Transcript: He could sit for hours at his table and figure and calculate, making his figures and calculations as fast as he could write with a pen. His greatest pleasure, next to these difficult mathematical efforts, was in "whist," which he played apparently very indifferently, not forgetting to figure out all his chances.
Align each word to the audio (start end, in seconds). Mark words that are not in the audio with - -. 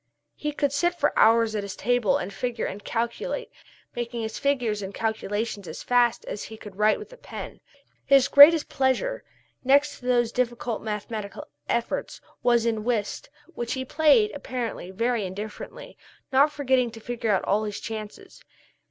He 0.33 0.51
could 0.51 0.73
sit 0.73 0.95
for 0.95 1.13
hours 1.15 1.53
at 1.53 1.61
his 1.61 1.75
table 1.75 2.17
and 2.17 2.33
figure 2.33 2.65
and 2.65 2.83
calculate, 2.83 3.51
making 3.95 4.23
his 4.23 4.39
figures 4.39 4.81
and 4.81 4.95
calculations 4.95 5.67
as 5.67 5.83
fast 5.83 6.25
as 6.25 6.41
he 6.45 6.57
could 6.57 6.77
write 6.77 6.97
with 6.97 7.13
a 7.13 7.17
pen. 7.17 7.59
His 8.03 8.27
greatest 8.27 8.67
pleasure, 8.67 9.23
next 9.63 9.99
to 9.99 10.07
these 10.07 10.31
difficult 10.31 10.81
mathematical 10.81 11.47
efforts, 11.69 12.19
was 12.41 12.65
in 12.65 12.83
"whist," 12.83 13.29
which 13.53 13.73
he 13.73 13.85
played 13.85 14.31
apparently 14.31 14.89
very 14.89 15.23
indifferently, 15.23 15.99
not 16.31 16.51
forgetting 16.51 16.89
to 16.93 16.99
figure 16.99 17.29
out 17.31 17.45
all 17.45 17.63
his 17.63 17.79
chances. 17.79 18.41